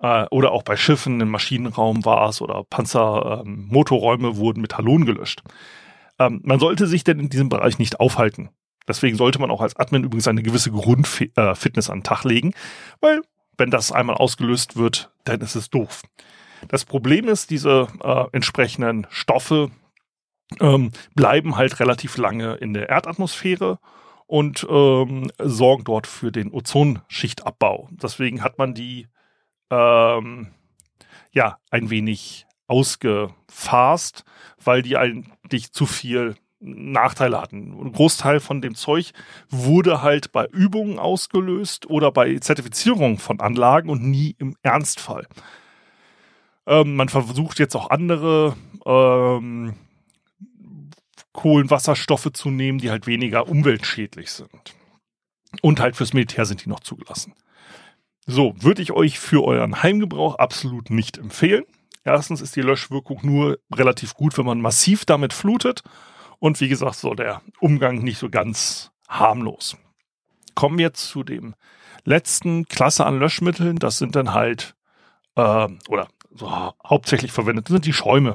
Äh, 0.00 0.26
oder 0.30 0.52
auch 0.52 0.62
bei 0.62 0.76
Schiffen 0.76 1.20
im 1.20 1.30
Maschinenraum 1.30 2.04
war 2.04 2.28
es 2.28 2.40
oder 2.40 2.64
Panzermotorräume 2.64 4.28
ähm, 4.28 4.36
wurden 4.36 4.60
mit 4.60 4.76
Halonen 4.76 5.06
gelöscht. 5.06 5.42
Ähm, 6.18 6.40
man 6.44 6.60
sollte 6.60 6.86
sich 6.86 7.04
denn 7.04 7.20
in 7.20 7.28
diesem 7.28 7.48
Bereich 7.48 7.78
nicht 7.78 8.00
aufhalten. 8.00 8.50
Deswegen 8.88 9.16
sollte 9.16 9.38
man 9.38 9.50
auch 9.50 9.60
als 9.60 9.76
Admin 9.76 10.04
übrigens 10.04 10.28
eine 10.28 10.42
gewisse 10.42 10.70
Grundfitness 10.70 11.88
äh, 11.88 11.92
an 11.92 11.98
den 11.98 12.04
Tag 12.04 12.24
legen, 12.24 12.52
weil 13.00 13.22
wenn 13.58 13.70
das 13.70 13.90
einmal 13.90 14.16
ausgelöst 14.16 14.76
wird, 14.76 15.10
dann 15.24 15.40
ist 15.40 15.54
es 15.54 15.70
doof. 15.70 16.02
Das 16.68 16.84
Problem 16.84 17.28
ist, 17.28 17.50
diese 17.50 17.88
äh, 18.02 18.24
entsprechenden 18.32 19.06
Stoffe 19.10 19.70
ähm, 20.60 20.90
bleiben 21.14 21.56
halt 21.56 21.80
relativ 21.80 22.16
lange 22.16 22.54
in 22.54 22.74
der 22.74 22.88
Erdatmosphäre 22.88 23.78
und 24.26 24.66
ähm, 24.68 25.30
sorgen 25.38 25.84
dort 25.84 26.06
für 26.06 26.32
den 26.32 26.52
Ozonschichtabbau. 26.52 27.88
Deswegen 27.90 28.42
hat 28.42 28.58
man 28.58 28.74
die 28.74 29.08
ähm, 29.70 30.48
ja 31.32 31.58
ein 31.70 31.90
wenig 31.90 32.46
ausgefasst, 32.66 34.24
weil 34.62 34.82
die 34.82 34.96
eigentlich 34.96 35.72
zu 35.72 35.86
viel 35.86 36.36
Nachteile 36.58 37.40
hatten. 37.40 37.72
Ein 37.78 37.92
Großteil 37.92 38.40
von 38.40 38.60
dem 38.60 38.74
Zeug 38.74 39.12
wurde 39.50 40.02
halt 40.02 40.32
bei 40.32 40.46
Übungen 40.46 40.98
ausgelöst 40.98 41.86
oder 41.88 42.10
bei 42.10 42.38
Zertifizierung 42.38 43.18
von 43.18 43.40
Anlagen 43.40 43.90
und 43.90 44.02
nie 44.02 44.34
im 44.38 44.56
Ernstfall. 44.62 45.26
Ähm, 46.66 46.96
man 46.96 47.08
versucht 47.08 47.58
jetzt 47.58 47.76
auch 47.76 47.90
andere 47.90 48.56
ähm, 48.84 49.74
Kohlenwasserstoffe 51.32 52.32
zu 52.32 52.50
nehmen, 52.50 52.78
die 52.78 52.90
halt 52.90 53.06
weniger 53.06 53.48
umweltschädlich 53.48 54.30
sind. 54.32 54.74
Und 55.62 55.80
halt 55.80 55.96
fürs 55.96 56.12
Militär 56.12 56.46
sind 56.46 56.64
die 56.64 56.68
noch 56.68 56.80
zugelassen. 56.80 57.34
So, 58.26 58.54
würde 58.58 58.82
ich 58.82 58.90
euch 58.90 59.20
für 59.20 59.44
euren 59.44 59.84
Heimgebrauch 59.84 60.34
absolut 60.34 60.90
nicht 60.90 61.16
empfehlen. 61.16 61.64
Erstens 62.02 62.40
ist 62.40 62.56
die 62.56 62.62
Löschwirkung 62.62 63.20
nur 63.22 63.58
relativ 63.72 64.14
gut, 64.14 64.36
wenn 64.36 64.46
man 64.46 64.60
massiv 64.60 65.04
damit 65.04 65.32
flutet. 65.32 65.82
Und 66.40 66.60
wie 66.60 66.68
gesagt, 66.68 66.96
so 66.96 67.14
der 67.14 67.40
Umgang 67.60 67.98
nicht 67.98 68.18
so 68.18 68.28
ganz 68.28 68.90
harmlos. 69.08 69.76
Kommen 70.56 70.76
wir 70.78 70.92
zu 70.92 71.22
dem 71.22 71.54
letzten 72.04 72.66
Klasse 72.66 73.06
an 73.06 73.18
Löschmitteln. 73.18 73.76
Das 73.76 73.98
sind 73.98 74.16
dann 74.16 74.34
halt, 74.34 74.74
äh, 75.36 75.68
oder 75.88 76.08
so 76.34 76.50
hauptsächlich 76.84 77.30
verwendet, 77.30 77.68
sind 77.68 77.86
die 77.86 77.92
Schäume. 77.92 78.34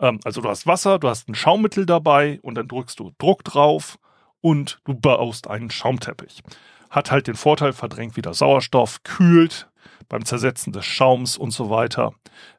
Ähm, 0.00 0.18
also 0.24 0.40
du 0.40 0.48
hast 0.48 0.66
Wasser, 0.66 0.98
du 0.98 1.08
hast 1.08 1.28
ein 1.28 1.36
Schaummittel 1.36 1.86
dabei 1.86 2.40
und 2.42 2.56
dann 2.56 2.66
drückst 2.66 2.98
du 2.98 3.12
Druck 3.18 3.44
drauf 3.44 3.98
und 4.40 4.80
du 4.84 4.94
baust 4.94 5.48
einen 5.48 5.70
Schaumteppich 5.70 6.42
hat 6.90 7.12
halt 7.12 7.28
den 7.28 7.36
Vorteil, 7.36 7.72
verdrängt 7.72 8.16
wieder 8.16 8.34
Sauerstoff, 8.34 9.02
kühlt 9.04 9.68
beim 10.08 10.24
Zersetzen 10.24 10.72
des 10.72 10.84
Schaums 10.84 11.38
und 11.38 11.52
so 11.52 11.70
weiter. 11.70 12.12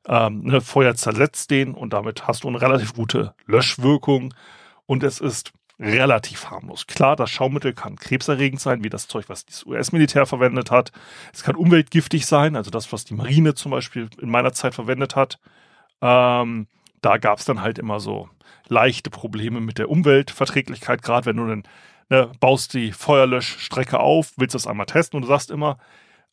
Ähm, 0.07 0.43
ne, 0.43 0.61
Feuer 0.61 0.95
zersetzt 0.95 1.51
den 1.51 1.73
und 1.73 1.91
damit 1.91 2.27
hast 2.27 2.45
du 2.45 2.47
eine 2.47 2.61
relativ 2.61 2.93
gute 2.93 3.35
Löschwirkung 3.45 4.33
und 4.85 5.03
es 5.03 5.19
ist 5.19 5.51
relativ 5.77 6.49
harmlos. 6.49 6.87
Klar, 6.87 7.15
das 7.15 7.29
Schaummittel 7.29 7.73
kann 7.73 7.97
krebserregend 7.97 8.61
sein, 8.61 8.83
wie 8.83 8.89
das 8.89 9.07
Zeug, 9.07 9.25
was 9.27 9.45
das 9.45 9.65
US-Militär 9.65 10.25
verwendet 10.25 10.71
hat. 10.71 10.91
Es 11.33 11.43
kann 11.43 11.55
umweltgiftig 11.55 12.25
sein, 12.25 12.55
also 12.55 12.71
das, 12.71 12.93
was 12.93 13.03
die 13.03 13.15
Marine 13.15 13.53
zum 13.53 13.71
Beispiel 13.71 14.07
in 14.21 14.29
meiner 14.29 14.53
Zeit 14.53 14.73
verwendet 14.73 15.15
hat. 15.15 15.39
Ähm, 16.01 16.67
da 17.01 17.17
gab 17.17 17.39
es 17.39 17.45
dann 17.45 17.61
halt 17.61 17.79
immer 17.79 17.99
so 17.99 18.29
leichte 18.67 19.09
Probleme 19.09 19.59
mit 19.59 19.77
der 19.77 19.89
Umweltverträglichkeit, 19.89 21.01
gerade 21.01 21.25
wenn 21.25 21.37
du 21.37 21.43
einen 21.43 21.63
ne, 22.09 22.31
baust 22.39 22.73
die 22.73 22.91
Feuerlöschstrecke 22.91 23.99
auf, 23.99 24.33
willst 24.37 24.55
das 24.55 24.67
einmal 24.67 24.85
testen 24.85 25.17
und 25.17 25.23
du 25.23 25.27
sagst 25.27 25.51
immer, 25.51 25.77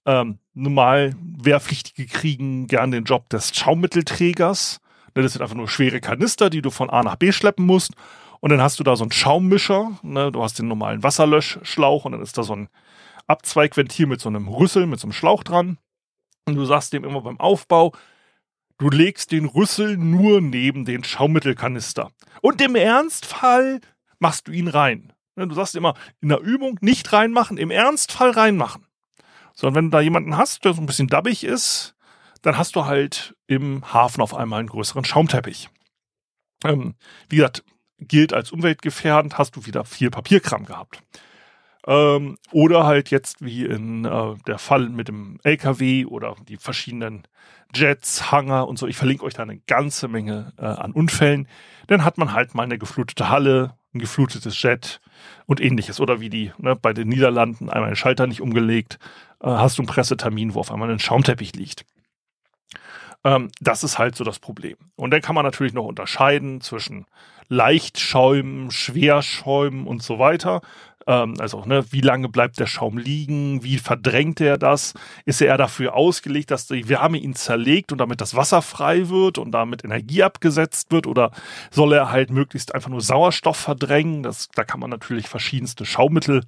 ähm, 0.04 0.38
normal 0.54 1.14
Wehrpflichtige 1.20 2.06
kriegen 2.06 2.66
gern 2.66 2.90
den 2.90 3.04
Job 3.04 3.28
des 3.30 3.54
Schaummittelträgers. 3.54 4.80
Ne, 5.14 5.22
das 5.22 5.32
sind 5.32 5.42
einfach 5.42 5.56
nur 5.56 5.68
schwere 5.68 6.00
Kanister, 6.00 6.50
die 6.50 6.62
du 6.62 6.70
von 6.70 6.90
A 6.90 7.02
nach 7.02 7.16
B 7.16 7.32
schleppen 7.32 7.66
musst. 7.66 7.92
Und 8.40 8.50
dann 8.50 8.62
hast 8.62 8.78
du 8.78 8.84
da 8.84 8.94
so 8.94 9.04
einen 9.04 9.12
Schaummischer, 9.12 9.98
ne, 10.02 10.30
du 10.30 10.42
hast 10.42 10.58
den 10.58 10.68
normalen 10.68 11.02
Wasserlöschschlauch 11.02 12.04
und 12.04 12.12
dann 12.12 12.22
ist 12.22 12.38
da 12.38 12.42
so 12.42 12.54
ein 12.54 12.68
Abzweigventil 13.26 14.06
mit 14.06 14.20
so 14.20 14.28
einem 14.28 14.48
Rüssel, 14.48 14.86
mit 14.86 15.00
so 15.00 15.06
einem 15.06 15.12
Schlauch 15.12 15.42
dran. 15.42 15.78
Und 16.46 16.54
du 16.54 16.64
sagst 16.64 16.92
dem 16.92 17.04
immer 17.04 17.20
beim 17.20 17.38
Aufbau, 17.38 17.92
du 18.78 18.90
legst 18.90 19.32
den 19.32 19.44
Rüssel 19.44 19.96
nur 19.96 20.40
neben 20.40 20.84
den 20.84 21.04
Schaummittelkanister. 21.04 22.10
Und 22.40 22.60
im 22.62 22.74
Ernstfall 22.74 23.80
machst 24.18 24.48
du 24.48 24.52
ihn 24.52 24.68
rein. 24.68 25.12
Ne, 25.36 25.46
du 25.46 25.54
sagst 25.54 25.76
immer, 25.76 25.94
in 26.20 26.30
der 26.30 26.40
Übung 26.40 26.78
nicht 26.80 27.12
reinmachen, 27.12 27.58
im 27.58 27.70
Ernstfall 27.70 28.30
reinmachen. 28.30 28.86
Sondern 29.54 29.74
wenn 29.74 29.84
du 29.90 29.96
da 29.96 30.00
jemanden 30.00 30.36
hast, 30.36 30.64
der 30.64 30.74
so 30.74 30.80
ein 30.80 30.86
bisschen 30.86 31.08
dabbig 31.08 31.44
ist, 31.44 31.94
dann 32.42 32.56
hast 32.56 32.76
du 32.76 32.84
halt 32.84 33.34
im 33.46 33.92
Hafen 33.92 34.20
auf 34.20 34.34
einmal 34.34 34.60
einen 34.60 34.68
größeren 34.68 35.04
Schaumteppich. 35.04 35.68
Ähm, 36.64 36.94
wie 37.28 37.36
gesagt, 37.36 37.64
gilt 37.98 38.32
als 38.32 38.52
umweltgefährdend, 38.52 39.38
hast 39.38 39.56
du 39.56 39.66
wieder 39.66 39.84
viel 39.84 40.10
Papierkram 40.10 40.64
gehabt. 40.64 41.02
Ähm, 41.86 42.38
oder 42.52 42.84
halt 42.84 43.10
jetzt 43.10 43.44
wie 43.44 43.64
in 43.64 44.04
äh, 44.04 44.34
der 44.46 44.58
Fall 44.58 44.88
mit 44.88 45.08
dem 45.08 45.38
LKW 45.42 46.06
oder 46.06 46.34
die 46.48 46.56
verschiedenen 46.56 47.22
Jets, 47.74 48.32
Hangar 48.32 48.68
und 48.68 48.78
so. 48.78 48.86
Ich 48.86 48.96
verlinke 48.96 49.24
euch 49.24 49.34
da 49.34 49.42
eine 49.42 49.58
ganze 49.58 50.08
Menge 50.08 50.52
äh, 50.58 50.64
an 50.64 50.92
Unfällen. 50.92 51.48
Dann 51.86 52.04
hat 52.04 52.18
man 52.18 52.32
halt 52.32 52.54
mal 52.54 52.62
eine 52.62 52.78
geflutete 52.78 53.28
Halle, 53.28 53.74
ein 53.94 54.00
geflutetes 54.00 54.60
Jet 54.62 55.00
und 55.46 55.60
ähnliches. 55.60 56.00
Oder 56.00 56.20
wie 56.20 56.30
die 56.30 56.52
ne, 56.58 56.76
bei 56.76 56.92
den 56.92 57.08
Niederlanden 57.08 57.70
einmal 57.70 57.90
den 57.90 57.96
Schalter 57.96 58.26
nicht 58.26 58.40
umgelegt, 58.40 58.98
äh, 59.42 59.48
hast 59.48 59.78
du 59.78 59.82
einen 59.82 59.88
Pressetermin, 59.88 60.54
wo 60.54 60.60
auf 60.60 60.72
einmal 60.72 60.90
ein 60.90 60.98
Schaumteppich 60.98 61.54
liegt. 61.54 61.84
Ähm, 63.24 63.50
das 63.60 63.84
ist 63.84 63.98
halt 63.98 64.16
so 64.16 64.24
das 64.24 64.38
Problem. 64.38 64.76
Und 64.96 65.10
dann 65.10 65.22
kann 65.22 65.34
man 65.34 65.44
natürlich 65.44 65.74
noch 65.74 65.84
unterscheiden 65.84 66.60
zwischen 66.60 67.06
Leichtschäumen, 67.48 68.70
Schwerschäumen 68.70 69.86
und 69.86 70.02
so 70.02 70.18
weiter. 70.18 70.60
Ähm, 71.08 71.34
also, 71.38 71.64
ne, 71.64 71.84
wie 71.90 72.02
lange 72.02 72.28
bleibt 72.28 72.60
der 72.60 72.66
Schaum 72.66 72.98
liegen? 72.98 73.64
Wie 73.64 73.78
verdrängt 73.78 74.40
er 74.40 74.58
das? 74.58 74.94
Ist 75.24 75.40
er 75.40 75.56
dafür 75.56 75.94
ausgelegt, 75.94 76.50
dass 76.50 76.66
die 76.66 76.88
Wärme 76.88 77.16
ihn 77.16 77.34
zerlegt 77.34 77.90
und 77.90 77.98
damit 77.98 78.20
das 78.20 78.36
Wasser 78.36 78.60
frei 78.60 79.08
wird 79.08 79.38
und 79.38 79.50
damit 79.52 79.84
Energie 79.84 80.22
abgesetzt 80.22 80.92
wird? 80.92 81.06
Oder 81.06 81.32
soll 81.70 81.94
er 81.94 82.12
halt 82.12 82.30
möglichst 82.30 82.74
einfach 82.74 82.90
nur 82.90 83.00
Sauerstoff 83.00 83.56
verdrängen? 83.56 84.22
Das, 84.22 84.48
da 84.54 84.64
kann 84.64 84.80
man 84.80 84.90
natürlich 84.90 85.28
verschiedenste 85.28 85.86
Schaumittel 85.86 86.44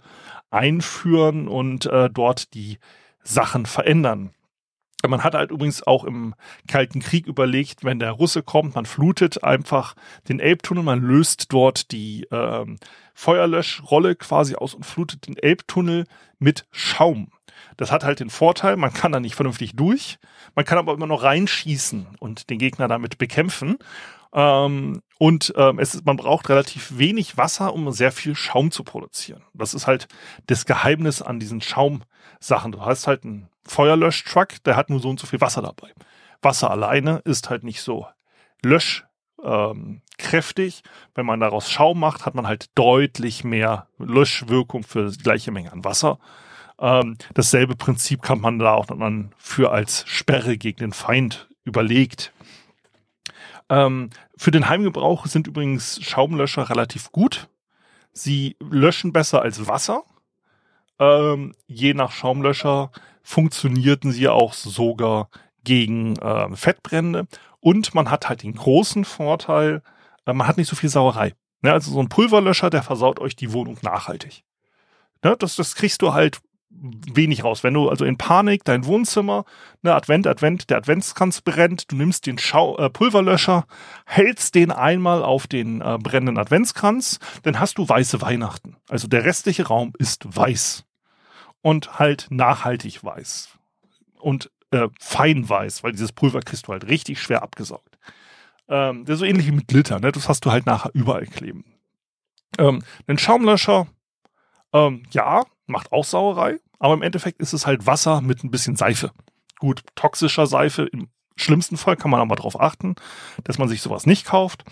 einführen 0.51 1.49
und 1.49 1.87
äh, 1.87 2.11
dort 2.11 2.53
die 2.55 2.79
Sachen 3.23 3.65
verändern. 3.65 4.31
Man 5.09 5.25
hat 5.25 5.35
halt 5.35 5.51
übrigens 5.51 5.83
auch 5.83 6.05
im 6.05 6.35
Kalten 6.69 7.01
Krieg 7.01 7.27
überlegt, 7.27 7.85
wenn 7.85 7.99
der 7.99 8.11
Russe 8.11 8.43
kommt, 8.43 8.75
man 8.75 8.85
flutet 8.85 9.43
einfach 9.43 9.95
den 10.29 10.41
Elbtunnel, 10.41 10.83
man 10.83 11.01
löst 11.01 11.53
dort 11.53 11.91
die 11.91 12.27
ähm, 12.31 12.79
Feuerlöschrolle 13.15 14.15
quasi 14.17 14.57
aus 14.57 14.75
und 14.75 14.85
flutet 14.85 15.27
den 15.27 15.37
Elbtunnel 15.39 16.05
mit 16.39 16.67
Schaum. 16.71 17.31
Das 17.77 17.91
hat 17.91 18.05
halt 18.05 18.21
den 18.21 18.31
Vorteil, 18.31 18.77
man 18.77 18.93
kann 18.93 19.13
da 19.13 19.21
nicht 19.21 19.35
vernünftig 19.35 19.75
durch, 19.75 20.19
man 20.55 20.65
kann 20.65 20.79
aber 20.79 20.93
immer 20.93 21.07
noch 21.07 21.23
reinschießen 21.23 22.07
und 22.19 22.51
den 22.51 22.59
Gegner 22.59 22.89
damit 22.89 23.17
bekämpfen. 23.17 23.79
Ähm, 24.33 25.03
und 25.19 25.53
ähm, 25.57 25.79
es 25.79 25.95
ist, 25.95 26.07
man 26.07 26.17
braucht 26.17 26.49
relativ 26.49 26.97
wenig 26.97 27.37
Wasser, 27.37 27.75
um 27.75 27.91
sehr 27.93 28.13
viel 28.13 28.35
Schaum 28.35 28.71
zu 28.71 28.85
produzieren. 28.85 29.43
Das 29.55 29.75
ist 29.75 29.87
halt 29.87 30.09
das 30.47 30.67
Geheimnis 30.67 31.21
an 31.21 31.41
diesen 31.41 31.61
Schaumsachen. 31.61 32.73
Du 32.73 32.83
hast 32.83 33.07
halt 33.07 33.25
einen 33.25 33.49
Feuerlöschtruck, 33.67 34.63
der 34.65 34.77
hat 34.77 34.89
nur 34.89 35.01
so 35.01 35.11
und 35.11 35.21
so 35.21 35.27
viel 35.27 35.41
Wasser 35.41 35.63
dabei. 35.63 35.93
Wasser 36.43 36.71
alleine 36.71 37.21
ist 37.25 37.51
halt 37.51 37.65
nicht 37.65 37.83
so 37.83 38.07
löschkräftig. 38.63 40.83
Ähm, 40.85 40.91
Wenn 41.15 41.27
man 41.27 41.41
daraus 41.41 41.71
Schaum 41.71 42.01
macht, 42.01 42.25
hat 42.25 42.35
man 42.35 42.47
halt 42.47 42.71
deutlich 42.75 43.45
mehr 43.45 43.89
Löschwirkung 43.99 44.85
für 44.85 45.11
die 45.11 45.19
gleiche 45.19 45.51
Menge 45.51 45.73
an 45.73 45.85
Wasser. 45.85 46.19
Ähm, 46.79 47.17
dasselbe 47.35 47.77
Prinzip 47.77 48.23
kann 48.23 48.41
man 48.41 48.59
da 48.59 48.73
auch 48.73 48.87
dann 48.87 49.33
für 49.37 49.71
als 49.71 50.05
Sperre 50.07 50.57
gegen 50.57 50.79
den 50.79 50.93
Feind 50.93 51.49
überlegt. 51.65 52.33
Ähm, 53.71 54.11
für 54.37 54.51
den 54.51 54.69
Heimgebrauch 54.69 55.27
sind 55.27 55.47
übrigens 55.47 56.03
Schaumlöscher 56.03 56.69
relativ 56.69 57.13
gut. 57.13 57.49
Sie 58.13 58.57
löschen 58.59 59.13
besser 59.13 59.41
als 59.41 59.67
Wasser. 59.69 60.03
Ähm, 60.99 61.55
je 61.67 61.95
nach 61.95 62.11
Schaumlöscher 62.11 62.91
funktionierten 63.23 64.11
sie 64.11 64.29
auch 64.29 64.53
sogar 64.53 65.31
gegen 65.63 66.17
äh, 66.17 66.55
Fettbrände. 66.57 67.29
Und 67.61 67.95
man 67.95 68.11
hat 68.11 68.29
halt 68.29 68.43
den 68.43 68.55
großen 68.55 69.05
Vorteil, 69.05 69.83
äh, 70.27 70.33
man 70.33 70.49
hat 70.49 70.57
nicht 70.57 70.69
so 70.69 70.77
viel 70.77 70.91
Sauerei. 70.91 71.35
Ja, 71.63 71.73
also 71.73 71.93
so 71.93 72.01
ein 72.01 72.09
Pulverlöscher, 72.09 72.71
der 72.71 72.83
versaut 72.83 73.21
euch 73.21 73.37
die 73.37 73.53
Wohnung 73.53 73.79
nachhaltig. 73.83 74.43
Ja, 75.23 75.37
das, 75.37 75.57
das 75.57 75.75
kriegst 75.75 76.03
du 76.03 76.13
halt 76.13 76.41
wenig 76.71 77.45
raus. 77.45 77.63
Wenn 77.65 77.75
du 77.75 77.89
also 77.89 78.05
in 78.05 78.17
Panik 78.17 78.65
dein 78.65 78.85
Wohnzimmer, 78.87 79.45
ne, 79.83 79.95
Advent, 79.95 80.27
Advent, 80.27 80.71
der 80.71 80.79
Adventskranz 80.79 81.41
brennt, 81.41 81.91
du 81.91 81.97
nimmst 81.97 82.27
den 82.27 82.39
Schau 82.39 82.79
äh, 82.79 82.89
Pulverlöscher, 82.89 83.67
hältst 84.07 84.55
den 84.55 84.71
einmal 84.71 85.23
auf 85.23 85.47
den 85.47 85.81
äh, 85.81 85.99
brennenden 86.01 86.39
Adventskranz, 86.39 87.19
dann 87.43 87.61
hast 87.61 87.79
du 87.79 87.89
weiße 87.89 88.23
Weihnachten. 88.23 88.77
Also 88.89 89.09
der 89.09 89.25
restliche 89.25 89.67
Raum 89.67 89.93
ist 89.99 90.25
weiß. 90.35 90.85
Und 91.63 91.99
halt 91.99 92.29
nachhaltig 92.31 93.05
weiß. 93.05 93.51
Und 94.19 94.51
äh, 94.71 94.89
fein 94.99 95.47
weiß, 95.49 95.83
weil 95.83 95.93
dieses 95.93 96.13
Pulver 96.13 96.41
kriegst 96.41 96.69
du 96.69 96.73
halt 96.73 96.89
richtig 96.89 97.21
schwer 97.21 97.43
abgesaugt. 97.43 97.99
Ähm, 98.69 99.05
das 99.05 99.15
ist 99.15 99.21
so 99.21 99.25
ähnlich 99.27 99.47
wie 99.47 99.53
mit 99.53 99.69
Glitter, 99.69 100.01
ne? 100.01 100.13
Das 100.13 100.29
hast 100.29 100.47
du 100.47 100.53
halt 100.53 100.65
nachher 100.65 100.91
überall 100.95 101.27
kleben. 101.27 101.65
Ähm, 102.59 102.83
ein 103.07 103.19
Schaumlöscher, 103.19 103.89
ähm, 104.73 105.03
ja, 105.11 105.45
macht 105.67 105.93
auch 105.93 106.05
Sauerei, 106.05 106.59
aber 106.79 106.95
im 106.95 107.03
Endeffekt 107.03 107.41
ist 107.41 107.53
es 107.53 107.67
halt 107.67 107.87
Wasser 107.87 108.21
mit 108.21 108.45
ein 108.45 108.51
bisschen 108.51 108.77
Seife. 108.77 109.13
Gut, 109.59 109.83
toxischer 109.95 110.47
Seife 110.47 110.85
im 110.85 111.09
schlimmsten 111.37 111.77
Fall 111.77 111.97
kann 111.97 112.11
man 112.11 112.21
aber 112.21 112.37
darauf 112.37 112.61
achten, 112.61 112.95
dass 113.45 113.59
man 113.59 113.69
sich 113.69 113.83
sowas 113.83 114.07
nicht 114.07 114.27
kauft, 114.27 114.65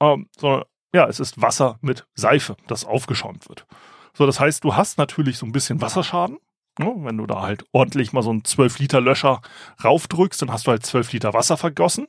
ähm, 0.00 0.28
sondern 0.36 0.64
ja, 0.94 1.06
es 1.08 1.20
ist 1.20 1.42
Wasser 1.42 1.78
mit 1.80 2.06
Seife, 2.14 2.56
das 2.68 2.84
aufgeschäumt 2.84 3.48
wird. 3.48 3.66
So, 4.16 4.26
das 4.26 4.38
heißt, 4.38 4.62
du 4.62 4.76
hast 4.76 4.96
natürlich 4.96 5.38
so 5.38 5.46
ein 5.46 5.52
bisschen 5.52 5.80
Wasserschaden. 5.80 6.38
Ne? 6.78 6.92
Wenn 6.98 7.16
du 7.18 7.26
da 7.26 7.42
halt 7.42 7.64
ordentlich 7.72 8.12
mal 8.12 8.22
so 8.22 8.30
einen 8.30 8.44
12 8.44 8.78
Liter 8.78 9.00
Löscher 9.00 9.40
raufdrückst, 9.82 10.42
dann 10.42 10.52
hast 10.52 10.66
du 10.66 10.70
halt 10.70 10.86
12 10.86 11.12
Liter 11.12 11.34
Wasser 11.34 11.56
vergossen. 11.56 12.06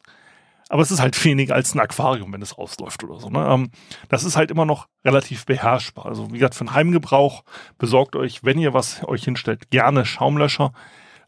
Aber 0.70 0.82
es 0.82 0.90
ist 0.90 1.00
halt 1.00 1.24
weniger 1.24 1.54
als 1.54 1.76
ein 1.76 1.80
Aquarium, 1.80 2.34
wenn 2.34 2.42
es 2.42 2.54
ausläuft 2.54 3.04
oder 3.04 3.20
so. 3.20 3.30
Ne? 3.30 3.48
Ähm, 3.48 3.70
das 4.10 4.24
ist 4.24 4.36
halt 4.36 4.50
immer 4.50 4.66
noch 4.66 4.88
relativ 5.04 5.46
beherrschbar. 5.46 6.08
Also 6.08 6.32
wie 6.32 6.40
gesagt, 6.40 6.56
für 6.56 6.64
den 6.64 6.74
Heimgebrauch 6.74 7.44
besorgt 7.78 8.16
euch, 8.16 8.44
wenn 8.44 8.58
ihr 8.58 8.74
was 8.74 9.04
euch 9.04 9.24
hinstellt, 9.24 9.70
gerne 9.70 10.06
Schaumlöscher. 10.06 10.74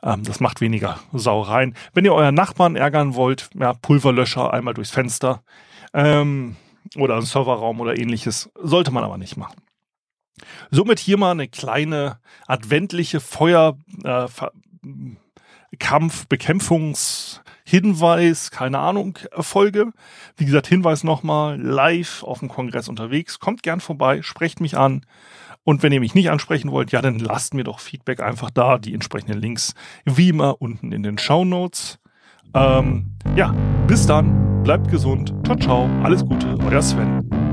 Ähm, 0.02 0.24
das 0.24 0.40
macht 0.40 0.60
weniger 0.60 1.00
Sauereien. 1.14 1.76
Wenn 1.94 2.06
ihr 2.06 2.14
euren 2.14 2.34
Nachbarn 2.34 2.76
ärgern 2.76 3.14
wollt, 3.14 3.50
ja, 3.54 3.74
Pulverlöscher 3.74 4.54
einmal 4.54 4.74
durchs 4.74 4.92
Fenster 4.92 5.44
ähm, 5.94 6.56
oder 6.96 7.16
einen 7.16 7.26
Serverraum 7.26 7.80
oder 7.80 7.98
ähnliches, 7.98 8.50
sollte 8.56 8.90
man 8.92 9.04
aber 9.04 9.20
nicht 9.20 9.38
machen. 9.38 9.62
Somit 10.72 11.00
hier 11.00 11.18
mal 11.18 11.32
eine 11.32 11.48
kleine 11.48 12.20
adventliche 12.48 13.20
Feuerkampf, 13.20 14.58
äh, 14.84 16.28
Bekämpfungs- 16.30 17.42
Hinweis, 17.70 18.50
keine 18.50 18.80
Ahnung, 18.80 19.20
Erfolge. 19.30 19.92
Wie 20.38 20.46
gesagt, 20.46 20.68
Hinweis 20.68 21.04
nochmal, 21.04 21.62
live 21.62 22.24
auf 22.24 22.40
dem 22.40 22.48
Kongress 22.48 22.88
unterwegs. 22.88 23.40
Kommt 23.40 23.62
gern 23.62 23.82
vorbei, 23.82 24.22
sprecht 24.22 24.62
mich 24.62 24.78
an. 24.78 25.06
Und 25.66 25.84
wenn 25.84 25.92
ihr 25.92 26.00
mich 26.00 26.16
nicht 26.16 26.32
ansprechen 26.32 26.72
wollt, 26.72 26.94
ja, 26.94 27.02
dann 27.02 27.20
lasst 27.20 27.54
mir 27.54 27.66
doch 27.66 27.82
Feedback 27.82 28.22
einfach 28.22 28.52
da. 28.52 28.78
Die 28.78 28.94
entsprechenden 28.94 29.42
Links 29.42 29.74
wie 30.06 30.30
immer 30.30 30.62
unten 30.62 30.94
in 30.94 31.04
den 31.04 31.18
Show 31.18 31.44
Notes. 31.44 32.00
Ähm, 32.54 33.12
ja, 33.36 33.54
bis 33.86 34.08
dann, 34.08 34.64
bleibt 34.64 34.90
gesund, 34.90 35.34
ciao, 35.44 35.58
ciao, 35.58 35.90
alles 36.04 36.24
Gute, 36.24 36.58
euer 36.64 36.82
Sven. 36.82 37.47